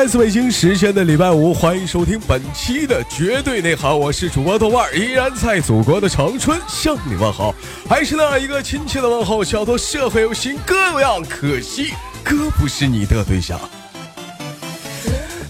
[0.00, 7.54] 来自北京时间的礼拜五，欢迎收听本期的绝对内涵，我是主播豆瓣，依然在祖国的长春向你问好，
[7.86, 11.92] 还是那一个亲切的问候，叫做社会有心哥有样，可惜
[12.24, 13.60] 哥不是你的对象。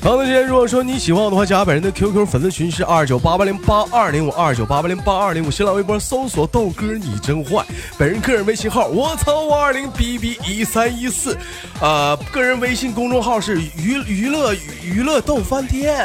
[0.03, 7.63] 好的，今天如果说你喜欢我的话，加本人的 QQ 粉丝群是二九八八零八二零五二九八八零八二零五，新浪微博搜索豆哥你真坏，
[7.99, 11.37] 本人个人微信号我操五二零 B B 一三一四，
[11.83, 16.03] 啊，个人微信公众号是娱娱乐娱乐豆翻天。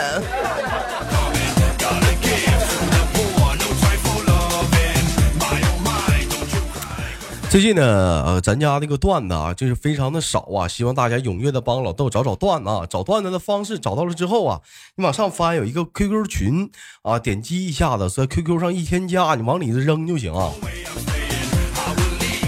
[7.56, 12.86] 最近呢，呃，咱家那个段子啊，就是非常的少啊，希望大家踊跃的帮老豆找找段子啊。
[12.86, 14.59] 找段子的方式找到了之后啊，
[14.97, 16.70] 你往上翻有一个 QQ 群
[17.02, 20.52] 啊，点击一下子在 QQ 上一添加，你往里头扔就行啊。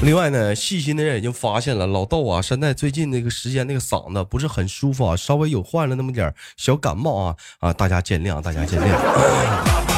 [0.03, 9.96] 另外呢，细心的人已经发现了，老豆啊，现在最近那个时间那个嗓子不是很舒服啊，稍微有患了那么点小感冒啊啊，大家见谅，大家见谅。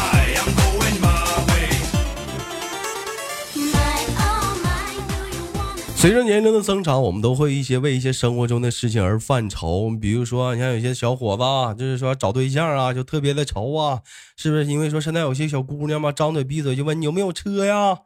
[5.99, 9.89] 随着年龄的增长，我们都会一些为一些生活中的事情而犯愁。
[9.99, 11.43] 比如说，你看有些小伙子，
[11.77, 13.99] 就是说找对象啊，就特别的愁啊，
[14.37, 14.63] 是不是？
[14.63, 17.97] 因为说现在有些小姑娘嘛，张嘴闭嘴就问你有没有车呀，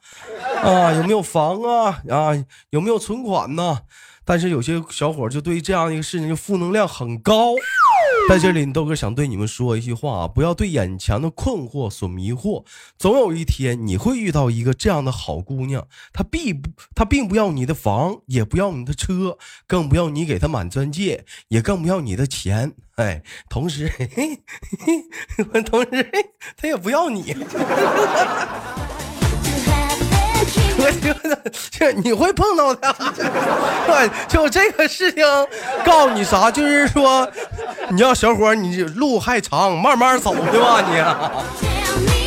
[0.63, 2.31] 啊，有没有房啊，啊，
[2.71, 3.81] 有没有存款呐？
[4.25, 7.53] 但是有些小伙就对这样一个事情就负能量很高，
[8.29, 12.63] 在这里豆哥想对你们说一句话啊，不要对眼前的困惑所迷惑，
[12.97, 24.07] 总有一天你会遇到一个这样的好姑娘，她必不，她并不要你的房，也不要你的车，更不要你给她满钻戒，也更不要你的钱，哎，同时，嘿
[25.53, 26.11] 嘿同时，
[26.57, 27.35] 她也不要你。
[30.77, 31.37] 我觉得
[31.71, 32.95] 这你会碰到的，
[34.27, 35.23] 就这个事情，
[35.85, 36.49] 告诉你啥？
[36.51, 37.27] 就是说，
[37.89, 40.81] 你要小伙，你路还长，慢慢走对吧？
[40.89, 42.22] 你。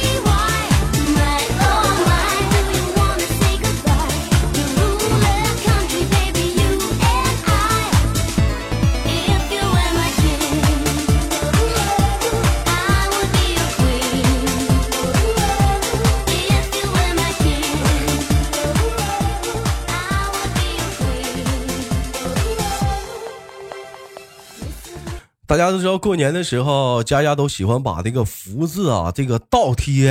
[25.47, 30.11] 大家都知道，过年的时候，家家都喜欢把这个福字啊，这个倒贴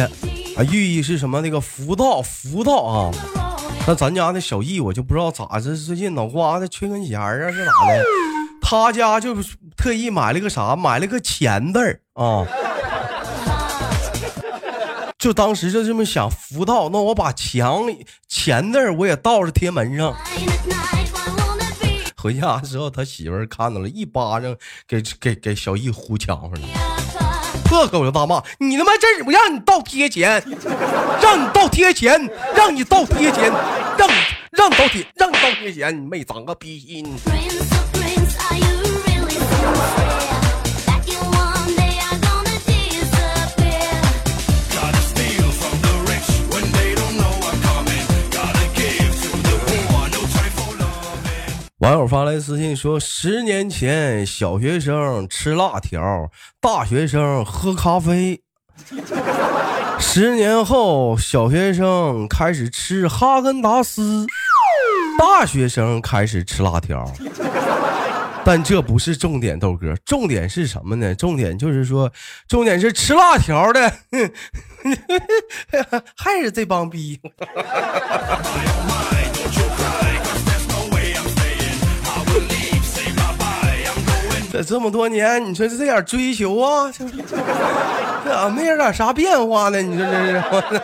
[0.56, 1.42] 啊，寓意是什么？
[1.42, 3.12] 那个福到，福到啊。
[3.86, 8.04] 那咱家那小易，我就不知道咋这最近脑瓜子缺根弦啊，是咋的？
[8.62, 9.36] 他家就
[9.76, 10.74] 特意买了个啥？
[10.74, 12.48] 买了个钱字儿啊。
[15.20, 17.84] 就当时就这么想，福到，那我把墙
[18.30, 20.16] 钱字儿我也倒着贴门上。
[22.26, 24.56] 回家之后，他媳妇看到了，一巴掌
[24.88, 26.68] 给给给小易呼墙上了，
[27.66, 30.44] 破口就大骂：“你他妈这我让你倒贴钱，
[31.22, 32.20] 让你倒贴钱，
[32.56, 33.54] 让你倒贴钱，
[33.96, 34.10] 让
[34.50, 37.16] 让倒贴，让你倒贴钱，你妹长个逼心。
[51.86, 58.42] 网友发来私信说：“十年前，小学生吃辣条，大学生喝咖啡；
[60.00, 64.26] 十年后，小学生开始吃哈根达斯，
[65.20, 67.06] 大学生开始吃辣条。
[68.44, 71.14] 但这不是重点，豆哥，重点是什么呢？
[71.14, 72.12] 重点就是说，
[72.48, 73.94] 重点是吃辣条的，
[76.18, 77.22] 还是这帮逼。”
[84.56, 87.06] 这这么多年，你说这点追求啊，这
[88.30, 89.82] 咋没有点啥变化呢？
[89.82, 90.78] 你说这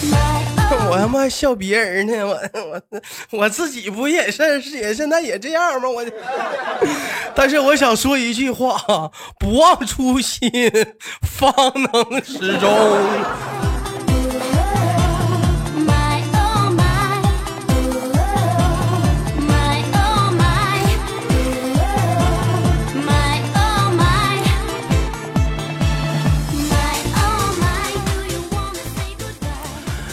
[0.00, 0.12] 是，
[0.90, 2.82] 我他妈笑别人呢，我我
[3.30, 5.88] 我自己不也是也现在也这样吗？
[5.88, 6.04] 我，
[7.32, 8.76] 但是我想说一句话：
[9.38, 10.50] 不忘初心，
[11.22, 11.54] 方
[11.92, 12.68] 能始终。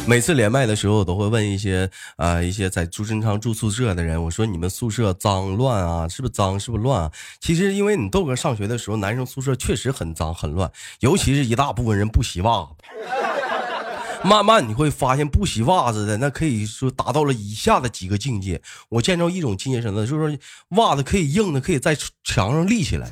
[0.08, 7.12] 每次连麦的时候，我都会问一些啊一些在朱正昌住宿舍的人，我说你们宿舍脏乱啊，是不是脏，是不是乱啊？
[7.42, 12.70] 其实因为你豆哥上学的时候，男生宿舍确实很脏很乱，尤其是一大部分人不洗袜子。
[14.26, 18.60] 慢慢你会发现，不洗袜子的那可以说达到了以下的几个境界。
[18.90, 20.38] 我见着一种境界什么，就是说
[20.70, 23.08] 袜子可以硬的，可以在墙上立起来。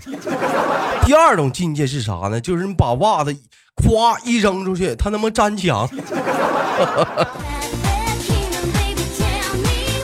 [1.05, 2.41] 第二种境界是啥呢？
[2.41, 3.31] 就是你把袜子
[3.75, 5.87] 咵一扔出去，它能不能粘墙？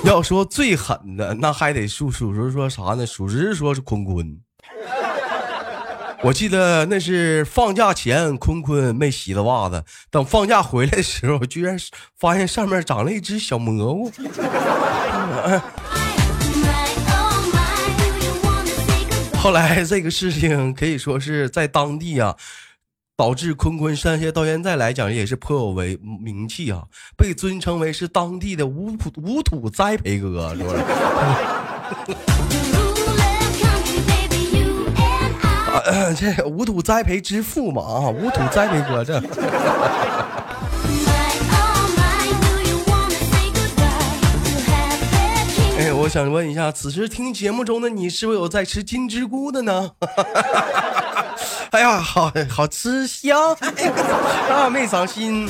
[0.06, 3.06] 要说最狠的，那还得数数数说啥呢？
[3.06, 4.39] 属实说是坤坤。
[6.21, 9.86] 我记得那是放假前，坤坤没洗的袜子。
[10.12, 11.77] 等放假回来的时候，居然
[12.18, 14.12] 发现上面长了一只小蘑菇。
[19.42, 22.36] 后来这个事情可以说是在当地啊，
[23.16, 26.83] 导致坤坤上些到现在来讲也是颇有为名气啊，
[27.16, 30.83] 被尊称为是当地的无土无土栽培哥，是不是？
[36.15, 39.21] 这无土栽培之父嘛啊，无土栽培哥这。
[45.80, 49.91] 哎，我想问一下，此时听节目中的你，是否有在吃金针菇的呢？
[51.71, 53.56] 哎呀，好好吃香，
[54.50, 55.50] 啊， 没伤心。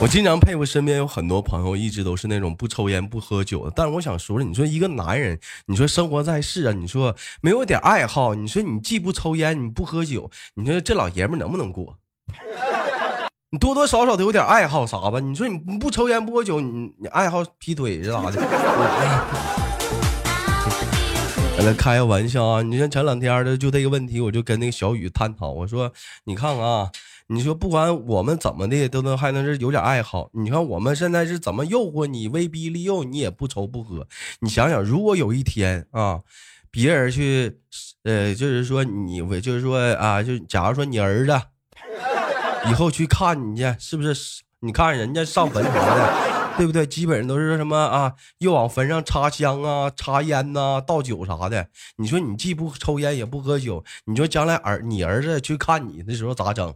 [0.00, 3.72] 我经常佩服身边有很多朋友，一直都是那种不抽烟不喝酒的。
[3.74, 5.36] 但是我想说，你说一个男人，
[5.66, 11.98] 你说生活在世啊，你说没有点爱好，你说你既不抽烟，你不喝酒，你说这老爷们能不能过？
[13.50, 15.18] 你多多少少得有点爱好啥吧？
[15.18, 18.40] 你说你不抽烟不喝酒，你你爱好劈腿是咋的？
[21.58, 22.62] 来开个玩笑啊！
[22.62, 25.92] 你像前两天的就这个问题，我就跟那个小雨探讨，我说
[26.22, 26.88] 你看看啊。
[27.30, 30.30] 你说不管我们怎么的，都能还能是有点爱好。
[30.32, 34.06] 你看我们现在是怎么诱惑你、威逼利诱你，也不抽不喝。
[34.40, 36.20] 你想想，如果有一天啊，
[36.70, 37.60] 别人去，
[38.04, 41.40] 呃，就是说你我，就是说啊，就假如说你儿子
[42.70, 44.42] 以后去看你去，是不是？
[44.60, 46.84] 你看人家上坟啥的，对不对？
[46.84, 51.68] 基本上都是什么啊，又往坟上插香啊、插烟呐、倒酒啥的。
[51.96, 56.74] 你说你既不抽烟也不喝酒，你说将来儿你儿子去看你的时候咋整？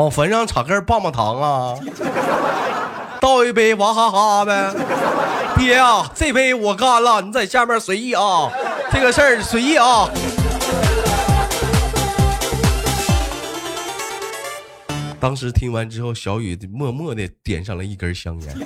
[0.00, 1.74] 往坟上插根棒棒糖啊，
[3.20, 4.72] 倒一杯娃哈哈呗。
[5.58, 8.50] 爹啊，这杯我干了，你在下面随意啊，
[8.90, 10.08] 这个事儿随意啊。
[15.20, 18.56] 当时听完之后，小雨默默的点上了一根香烟。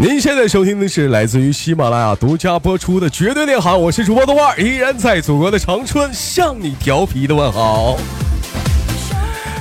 [0.00, 7.96] 您现在收听的是来自于喜马拉雅独家播出的《绝对内涵》，我是主播豆瓣，依然在祖国的长春向你调皮的问好。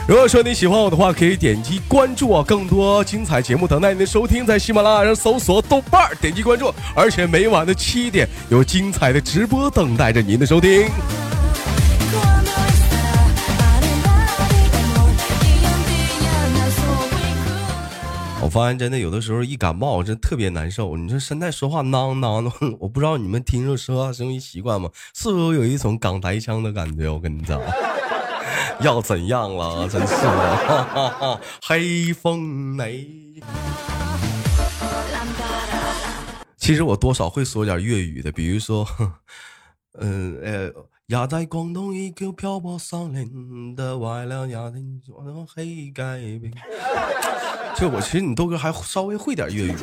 [0.07, 10.85] 如果说你喜欢我的话，可以点击关注啊，更多精彩节目等待您的收听，在喜马拉雅上搜索豆瓣，点击关注，而且每晚的七点有精彩的直播等待着您的收听。
[18.41, 20.95] 我发现真的有的时候一感冒，真特别难受。
[20.95, 24.89] 你说现在说话囔囔的，我不知道你们听着说话声音习惯吗？
[25.13, 27.09] 是不是有一种港台腔的感觉？
[27.09, 27.59] 我跟你讲。
[28.81, 29.87] 要怎样了？
[29.89, 33.07] 真是的， 黑风雷。
[36.57, 38.85] 其实我多少会说点粤语的，比如说，
[39.99, 40.71] 嗯呃，
[41.07, 45.01] 压在广东一个漂泊少年的外了家庭，
[45.55, 46.51] 黑改变。
[47.75, 49.75] 就我其实你豆哥还稍微会点粤语。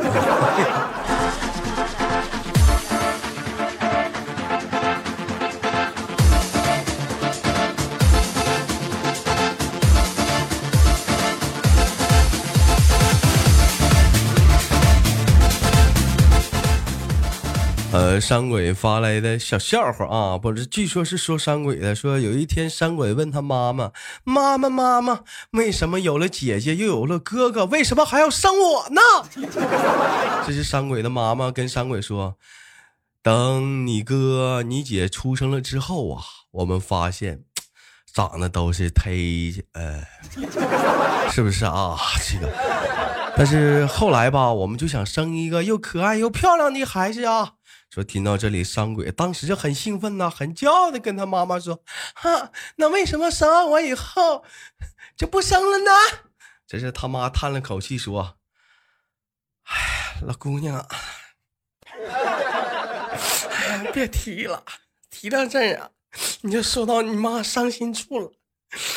[17.94, 23.92] 呃，山鬼发来的小笑话啊，不是，据说是说山鬼的，说有一天山鬼问他妈妈
[24.24, 25.20] ：“妈妈，妈妈，
[25.52, 29.00] 为什么有了姐姐又有了哥哥，为什么还要生我呢？”
[30.44, 32.36] 这是山鬼的妈妈跟山鬼说
[33.22, 37.44] ：“等你哥你姐出生了之后啊，我们发现
[38.12, 40.02] 长得都是忒呃，
[41.30, 41.96] 是不是啊？
[42.28, 42.52] 这个，
[43.36, 47.53] 但是后来吧，我们就想生一个又可爱又漂亮的孩子啊。
[47.94, 51.80] 说听到这里，伤鬼当时就很兴奋呐，很骄傲的跟他妈妈说
[52.16, 54.44] ：“哈，那为什么生完我以后
[55.16, 55.92] 就不生了呢？”
[56.66, 58.36] 这是他妈叹了口气说
[59.70, 60.84] ：“哎，老姑娘，
[63.92, 64.64] 别提了，
[65.08, 65.90] 提到这儿啊，
[66.40, 68.32] 你就说到你妈伤心处了。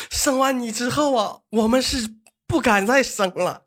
[0.10, 2.16] 生完你之后啊，我们是
[2.48, 3.66] 不敢再生了。”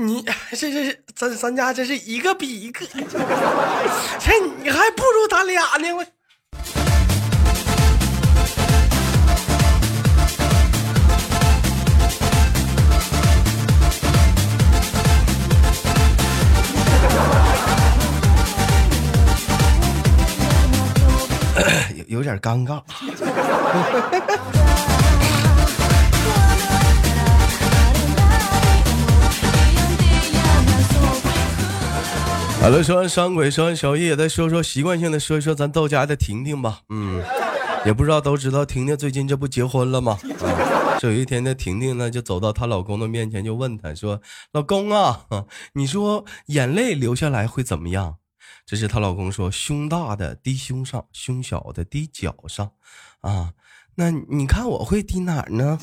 [0.00, 0.24] 你
[0.56, 5.92] 这这咱咱家这是一个比一个，这你还不如咱俩呢！
[5.92, 6.02] 我
[22.08, 22.80] 有有点尴尬。
[32.60, 36.82] 好了，说完山鬼，说完小叶，再说说习惯性的说一说咱到家的婷婷吧。
[36.90, 37.22] 嗯，
[37.86, 40.18] 也不知道都知道婷婷最近这不结婚了吗？
[40.42, 44.20] 啊，这有一天呢，婷婷呢就走到她老公的面前，就问他说
[44.52, 45.26] ：“老公啊，
[45.72, 48.16] 你说眼泪流下来会怎么样？”
[48.66, 52.72] 这是她老公说：“胸大的滴胸上，胸小的滴脚上。”
[53.22, 53.52] 啊，
[53.94, 55.78] 那你看我会滴哪儿呢？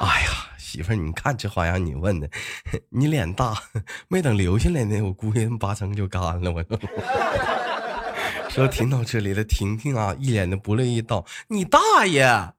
[0.00, 0.45] 哎呀！
[0.58, 2.28] 媳妇儿，你看这花样，你问的，
[2.90, 3.54] 你脸大，
[4.08, 6.52] 没等流下来呢，我估计八成就干了。
[6.52, 6.64] 我
[8.50, 12.52] 说听到这里的婷婷啊，一脸的不乐意道：“你大爷！”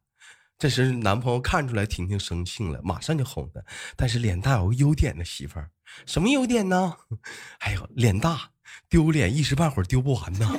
[0.60, 3.62] 这时男朋友看出来婷婷生气了，马上就哄她。
[3.96, 5.70] 但是脸大有个优点的媳妇儿，
[6.06, 6.96] 什么优点呢？
[7.60, 8.52] 哎呦，脸大
[8.90, 10.52] 丢脸一时半会儿丢不完呢。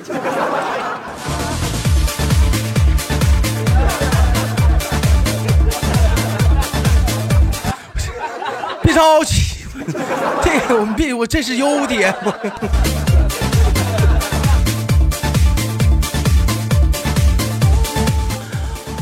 [8.99, 9.55] 高级，
[10.43, 12.13] 这个我们别，我这是优点。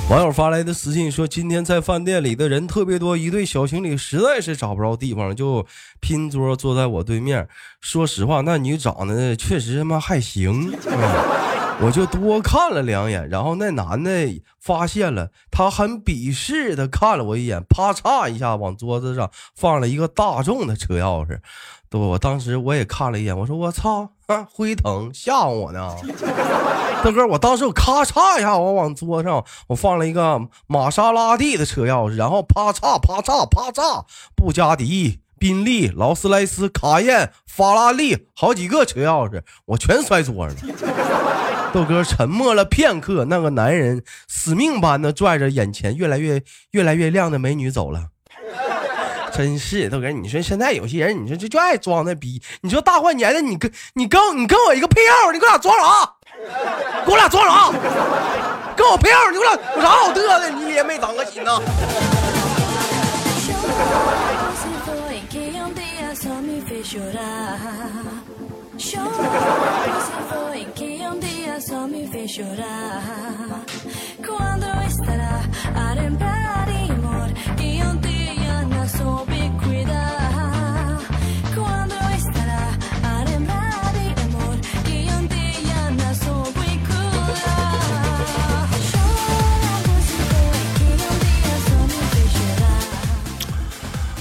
[0.08, 5.66] 网友发来的私信说：“今天在饭店里的人特别多，一对小情侣实在是找不着地方，就
[6.00, 7.48] 拼桌坐在我对面。
[7.82, 10.72] 说实话，那女长得确实他妈还行。”
[11.80, 14.12] 我就多看了两眼，然后那男的
[14.60, 21.40] 发现了，他很鄙视的看了我一眼，啪嚓一下往桌子上放了一个大众的车钥匙。
[21.90, 24.10] 对，我当时我也看了一眼，我说我操，
[24.52, 25.96] 辉腾吓唬我呢，
[27.04, 34.04] 大哥，我当时我咔嚓一下，我往桌上我放了一个玛莎拉蒂的车钥匙，然后啪嚓啪嚓啪嚓，
[34.36, 35.20] 布加迪。
[35.40, 41.57] 宾利、劳斯莱斯、卡宴、法拉利，好几个车钥匙，我全摔桌上了。
[41.74, 48.06] 豆哥沉默了片刻，那个男人死命般的拽着眼前越来越、越来越亮的美女走了。
[49.34, 52.42] 真是豆哥，你说现在有些人，你说这就爱装那逼。
[52.62, 56.12] 你说大过年的，你跟、你跟、你跟我一个配号你给我俩装啥？
[57.06, 57.72] 给我俩装啥？
[58.76, 60.50] 跟我配号你给我俩有啥好嘚的？
[60.50, 61.62] 你也没长个心呐？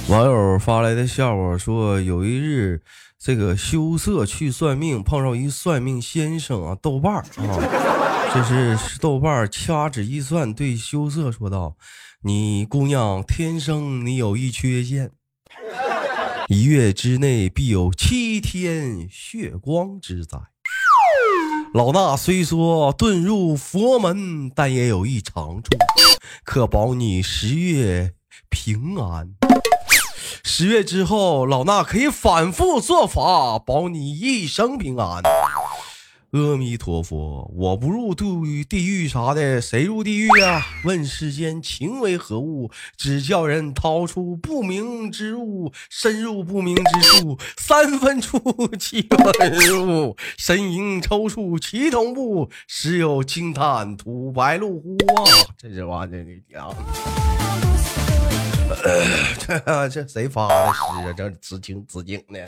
[0.08, 2.80] 网友发来的笑话说，有一日，
[3.26, 11.76] 这个羞涩去算命，碰上一算命先生啊，豆瓣儿啊，这是豆瓣儿掐指一算，对羞涩说道
[12.22, 15.10] ：“你姑娘天生你有一缺陷，
[16.46, 20.38] 一月之内必有七天血光之灾。
[21.74, 25.70] 老衲虽说遁入佛门，但也有一长处，
[26.44, 28.12] 可保你十月
[28.48, 29.34] 平安。”
[30.48, 35.20] 十月之后，老衲可以反复做法，保你一生平安。
[36.30, 40.64] 阿弥陀佛，我不入地狱，地狱啥的，谁入地狱啊？
[40.84, 42.70] 问世间情为何物？
[42.96, 48.38] 只叫人掏出不明之物，深入不明之处，三分出
[48.78, 55.26] 七分入，神影抽搐齐同步，时有惊叹吐白露乎啊！
[55.58, 56.40] 这这玩意儿你
[59.38, 61.14] 这 这谁发的诗啊？
[61.16, 62.40] 这紫景紫景的。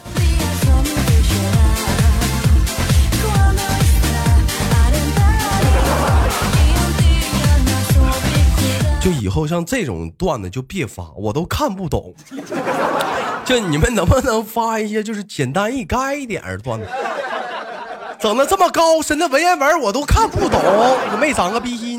[9.01, 12.13] 就以后像这种段子就别发，我都看不懂。
[13.45, 16.87] 就你们能不能发一些就是简单易该一点的段子？
[18.19, 20.61] 整的这么高深的文言文我都看不懂，
[21.13, 21.98] 你没长个鼻心。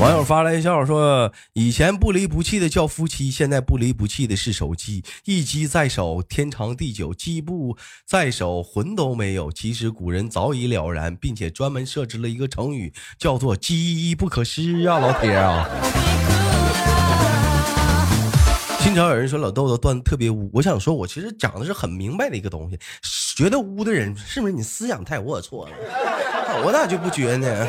[0.00, 5.04] 网友发来一笑说：“以前不离不弃的叫夫妻，现在不离不弃的是手机。
[5.26, 7.76] 一机在手，天长地久；机不
[8.06, 9.52] 在手，魂都没有。
[9.52, 15.68] 其实古人早已了然，并且专门设置了一个成语，叫做‘机不可失’啊，老铁啊！”
[18.82, 22.78] 经常有人说老豆豆段子特别污，我想说，我其实讲的是很明白的一个东西。
[23.36, 25.72] 觉得污的人，是不是你思想太龌龊了？
[26.64, 27.66] 我咋就不觉呢？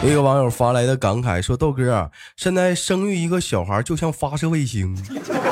[0.00, 4.96] 一个网友发来的感慨说：“豆哥，现在生育一个小孩就像发射卫星，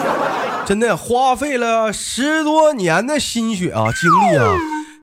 [0.64, 4.46] 真的花费了十多年的心血啊，精力啊。”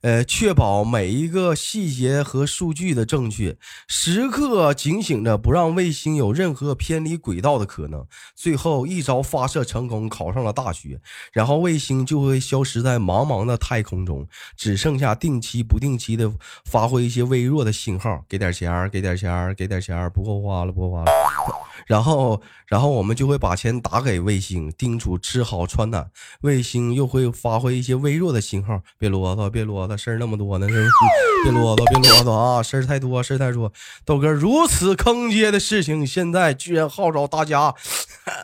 [0.03, 3.55] 呃，确保每一个细节和数据的正确，
[3.87, 8.05] 时刻警醒着，不让卫星有任何偏离轨道的可能。
[8.35, 10.99] 最后一招发射成功，考上了大学，
[11.31, 16.29] 然后卫星就会消失在茫茫的太空中，只剩下定期、不定期的
[16.65, 21.11] 发挥一些微弱的信号，给点钱儿给点钱儿给点钱儿不够花了，不够花了。
[21.87, 26.09] 然后，然后我们就会把钱打给卫星，叮嘱吃好穿暖。
[26.41, 30.89] 卫星又会发挥一些微弱的信号，别啰嗦，别啰嗦，事儿那么多呢，是不是？
[31.43, 33.71] 别啰嗦，别啰嗦啊，事儿太多，事儿太多。
[34.05, 37.73] 豆哥，如此坑爹的事情，现在居然号召大家，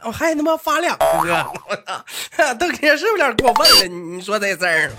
[0.04, 1.08] 我还他妈发两个，
[1.70, 2.54] 我操！
[2.60, 3.88] 豆哥是不是有点过分了？
[3.88, 4.92] 你说这事儿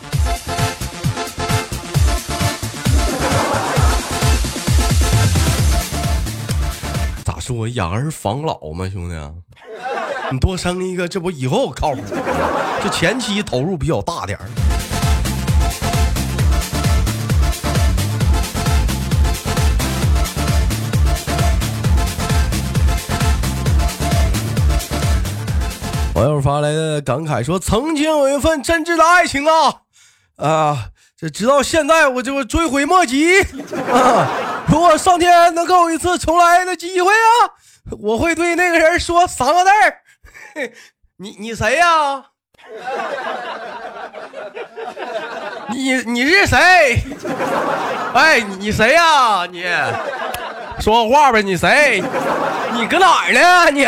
[7.25, 7.39] 咋？
[7.41, 9.17] 说养儿防老嘛，兄弟，
[10.31, 12.03] 你多生一个，这不以后靠谱？
[12.83, 14.49] 这前期投入比较大点儿。
[26.21, 29.75] 网友发来的感慨说：“曾经有一份真挚的爱情啊，
[30.37, 33.41] 啊，这直到现在我就追悔莫及
[33.91, 34.29] 啊。”
[34.69, 37.57] 如果上天能给我一次重来的机会啊，
[38.03, 40.71] 我会对那个人说三个字儿：
[41.17, 42.23] 你你谁呀？
[45.71, 47.03] 你你是谁？
[48.13, 49.47] 哎，你谁呀？
[49.51, 49.65] 你
[50.81, 51.43] 说话呗？
[51.43, 52.03] 你谁？
[52.75, 53.71] 你搁哪儿呢？
[53.73, 53.87] 你？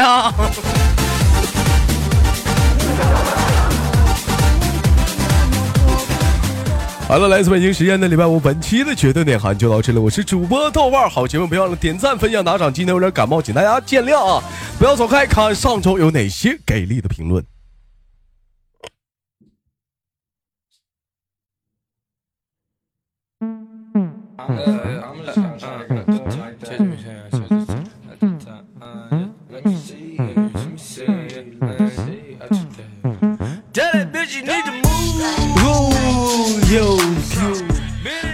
[7.13, 9.99] 好了，来自北京时间的礼拜五，本期的绝对内涵就到这里。
[9.99, 12.73] 我是主播豆瓣，好节目别忘了点赞、分享、打赏。
[12.73, 14.43] 今天有点感冒，请大家见谅啊！
[14.79, 17.45] 不要走开，看上周有哪些给力的评论。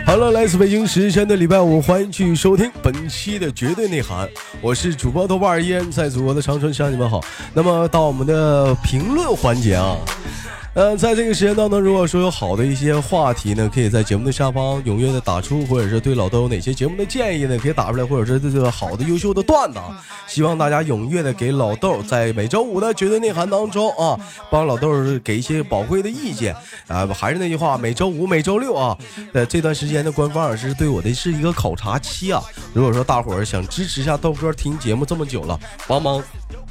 [0.07, 4.27] 好了，来自北京时间的礼拜五，欢迎继续收听本期的绝对内涵，
[4.61, 7.21] 我是主播豆瓣，依然在祖国的长春向你们好。
[7.53, 9.97] 那么到我们的评论环节啊。
[10.75, 19.81] 嗯，在这个时间当中，如果说有好的一些话题呢，可以在节目的下方踊跃的打出，或者是对老豆有哪些节目的建议呢，可以打出来，或者是这个好的优秀的段子，
[20.29, 24.17] 希望大家踊跃的给老豆在每周五的绝对内涵当中啊，
[24.51, 24.93] 帮老豆
[25.25, 26.55] 给一些宝贵的意见
[26.87, 27.05] 啊。
[27.09, 28.97] 还是那句话，每周五、每周六啊，
[29.33, 32.41] 呃，这段时间的官方也是对我的是一个考察期啊。
[32.73, 36.23] 如果说大伙儿想支持一下豆哥听节目这么久了，帮忙。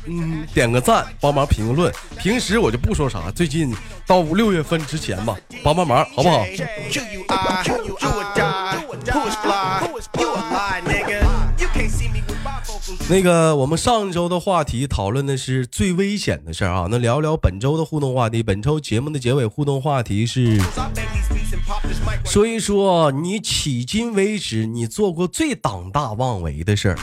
[0.07, 1.93] 嗯，点个赞，帮忙评论。
[2.17, 6.45] 平时我就不说啥，最近到五六月份之前吧，帮帮忙，好不好？
[13.09, 18.41] 那个，我们上周的话题讨论的是最危险的事儿啊，那聊聊本周的互动话题。
[18.41, 20.57] 本周节目的结尾互动话题是。
[22.23, 26.97] 说一说你迄今为止你做过最胆大妄为的事儿。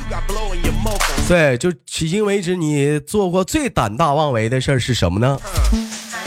[1.27, 5.39] 对，就迄今为止你做过最胆大妄为的事儿是什么呢？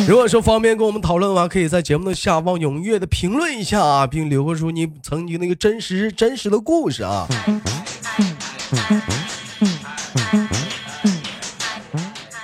[0.07, 7.27] 如果说方便跟我们讨论的话，可以在节目的下方踊跃的评论一下啊，并留出你曾经那个真实真实的故事啊。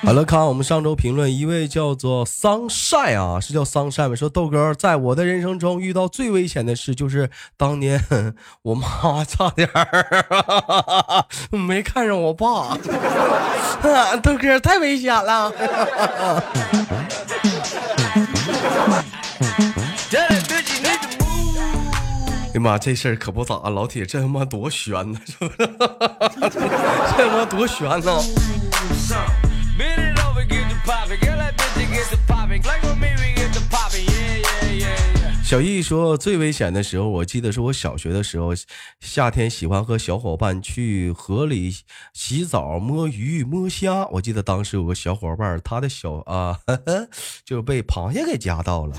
[0.05, 8.03] 好了看我们上周评论一位叫做 sunshine 啊是叫 sunshine 说豆哥在我的人生中遇到最危险的事就是当年
[8.63, 9.69] 我妈差点
[11.51, 12.77] 没看上我爸。
[14.21, 15.51] 豆哥太危险了。
[22.53, 29.52] 哎呀妈这事儿可不咋老铁这他妈多悬呢是不是这他妈多悬呢。
[29.83, 31.19] Bend it over, get the poppin'.
[31.19, 32.61] Girl, that bitch, it gets the poppin'.
[32.61, 33.42] Like when me, we get
[35.43, 38.53] 小易说，最危险的时候，我记得是我小学的时候，
[39.01, 41.75] 夏天喜欢和小伙伴去河里
[42.13, 44.07] 洗澡、摸鱼、摸虾。
[44.07, 46.59] 我记得当时有个小伙伴，他的小啊，
[47.45, 48.95] 就被螃蟹给夹到了。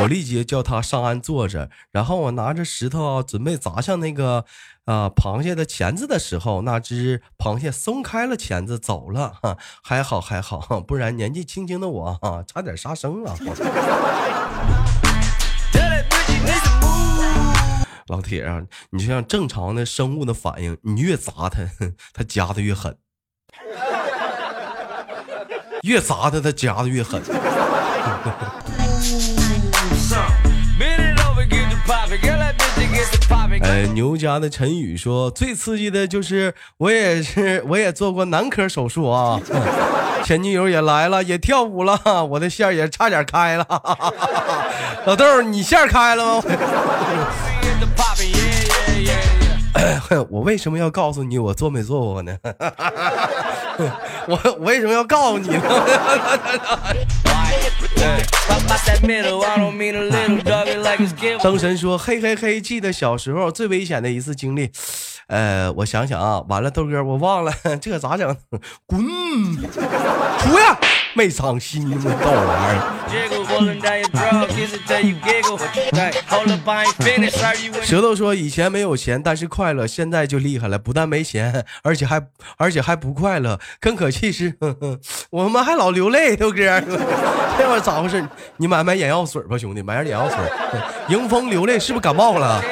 [0.00, 4.46] 我立即叫他上岸坐着，然后我拿着石头准备砸向那个
[4.86, 9.34] 啊螃蟹的钳子的时候，那只螃蟹松开了钳子走了。
[9.42, 13.36] 哈还好还好， 不然年纪轻轻的我啊，差点杀生了。
[18.10, 21.60] 老铁啊，你就像正常的生物的反应，你越砸它，
[22.12, 22.92] 它夹的越狠；
[25.82, 27.22] 越砸它，它夹的越狠。
[33.62, 39.40] 哎，牛家的陈宇说，最刺激的就是我也是，我也做过男科手术啊。
[40.24, 43.64] 前女友也来了，也跳舞了，我的线也差点开了。
[45.06, 46.42] 老豆，你线开了吗？
[50.28, 52.36] 我为什么要告诉你我做没做过呢？
[54.26, 55.60] 我我为什么要告诉你呢？
[61.42, 64.70] 灯神说：“嘿嘿嘿，记得小时候最危险的一次经历。
[65.28, 68.36] 呃，我想想啊，完了，豆哥，我忘了，这咋整？
[68.86, 70.78] 滚，出呀！
[71.14, 72.14] 没伤心吗？
[72.22, 72.80] 逗玩意儿。
[77.82, 82.22] 舌头说：以前没有钱，但是快乐；现在就厉害了，不但没钱，而且还
[82.56, 83.58] 而且还不快乐。
[83.80, 84.54] 更可气是，
[85.30, 86.58] 我们还老流泪，豆哥，
[87.58, 88.24] 这玩意咋回事？
[88.56, 90.38] 你买买眼药水吧，兄弟，买点眼药水。
[91.08, 92.62] 迎风流泪，是不是感冒了？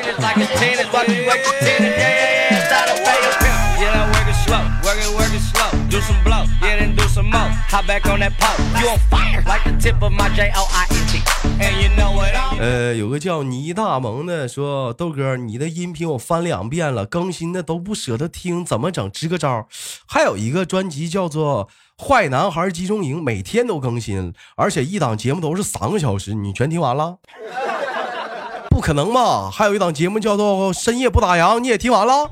[12.59, 19.11] 呃，有个叫倪大萌的说，豆哥，你的音频我翻两遍了，更新的都不舍得听，怎么整？
[19.11, 19.69] 支个招。
[20.07, 21.69] 还有一个专辑叫做
[22.03, 27.19] 《坏男孩集中营》，每天都更新，而且一档节目都是三个小时，你全听完了？
[28.79, 29.51] 不可能吧？
[29.51, 32.31] 还有一档节目叫做《深夜不打烊》，你也听完了？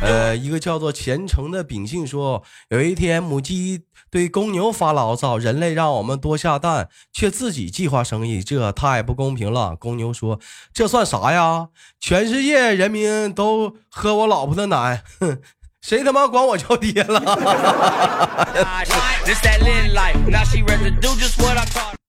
[0.00, 9.76] 呃，一个叫做虔诚的秉性说，有一天母鸡对公牛发牢骚，人类让我们多下蛋，却自己计划生育，这太不公平了。
[9.76, 10.40] 公牛说
[10.72, 11.68] ：“这算啥呀？
[12.00, 15.42] 全世界人民都喝我老婆的奶。”哼
[15.84, 15.88] 哼。
[15.88, 17.20] 谁他妈管我叫爹了？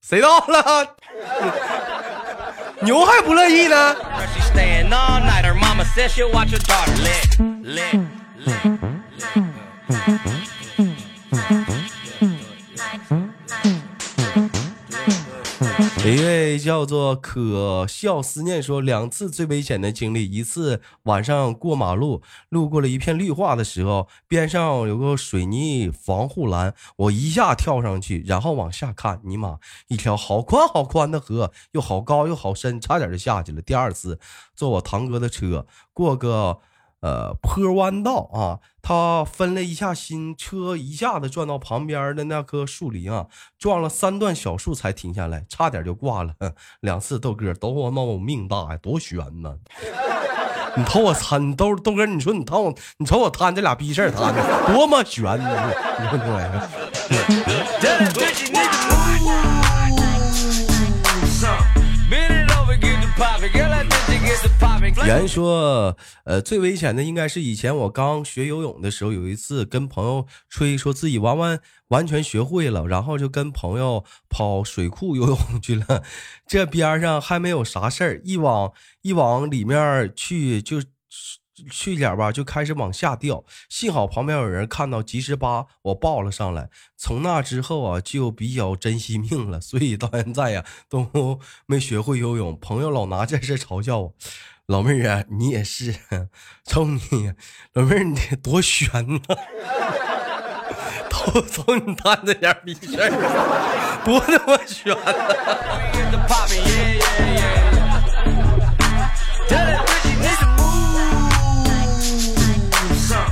[0.02, 0.96] 谁到了？
[2.82, 3.96] 牛还不乐意呢。
[16.14, 33.60] 一位叫做可笑思念说，两次最危险的经历，一次晚上过马路，路过了一片绿化的时候，边上有个水泥防护栏，我一下跳上去，然后往下看，尼玛，一条好宽好宽的河，又好高又好深，差点就下去了。
[33.62, 34.20] 第二次
[34.56, 36.60] 坐我堂哥的车，过个。
[37.02, 43.28] 呃，坡弯道啊，他分了一下心，车一下子转到旁边的那棵树林啊，
[43.60, 46.34] 撞了三段小树才停下来，差点就挂了。
[46.82, 49.56] 两次豆哥都他妈我命大呀，多悬呐！
[50.78, 55.74] 你瞅我摊豆豆哥，你说你摊我，你瞅我摊这俩逼事儿摊的多么悬呢？
[56.00, 56.18] 你 说
[65.08, 76.04] 言说，呃，最危险的应该是以前我刚学游泳的时候，有一次跟朋友吹，说自己完完完全学会了，然后就跟朋友跑水库游泳去了。
[76.48, 80.82] 这边上还没有啥事儿，一往一往里面去，就
[81.72, 83.46] 去点吧，就开始往下掉。
[83.70, 86.70] 幸好旁边有人看到，及时把我抱了上来。
[86.98, 92.60] 从那之后啊，就比较珍惜命了，所以到现在呀都没学会游泳。
[92.60, 94.14] 朋友老拿这事嘲笑我。
[94.68, 95.94] 老妹儿啊，你也是，
[96.66, 97.34] 瞅你，
[97.74, 99.20] 老妹儿你多悬呐！
[101.08, 105.02] 瞅瞅你摊这点逼事儿，多他妈悬呐！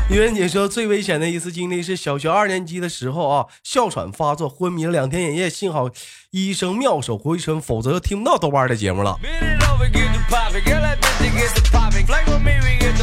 [0.07, 5.89] 女人姐说最危险的一次经历是小学二年级的时候啊，哮喘发作，昏迷了两天一夜，幸好
[6.29, 9.17] 医生妙手回春，否则就听不到豆瓣的节目了。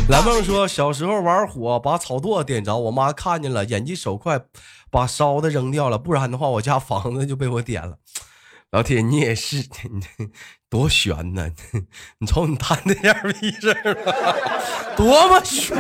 [0.09, 4.41] 蓝梦说小时候玩火把草垛点着，我妈看见了，眼疾手快，
[4.91, 7.97] 把烧的扔掉了，不然的话我家房子就被我点了。
[8.73, 10.29] 老铁，你也是，你
[10.69, 11.49] 多悬呢！
[12.19, 15.77] 你瞅你摊那样逼事儿，多么悬！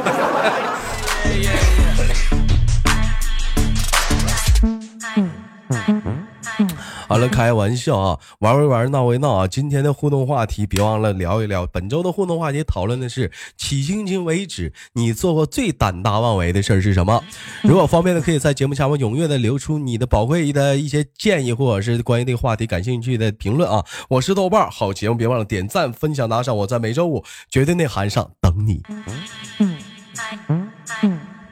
[7.11, 9.49] 好了，开玩笑啊，玩归玩，闹归闹啊。
[9.49, 11.67] 今天的互动话题，别忘了聊一聊。
[11.67, 17.21] 本周的互动话题讨论的是，迄今今为止，你做过最胆大妄为的事儿是什么？
[17.65, 23.85] 如果方便的，可以在节目下方踊跃的留出你的宝贵的一些建议，或者是关于这个话题感兴趣的评论啊。
[24.09, 26.57] 我是豆瓣，好节目别忘了点赞、分享、打赏。
[26.59, 28.85] 我在每周五绝对内涵上等你。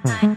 [0.05, 0.37] 每